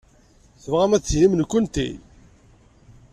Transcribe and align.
Tebɣam 0.61 0.91
ad 0.93 1.01
d-tinim 1.03 1.33
nekkenti? 1.35 1.89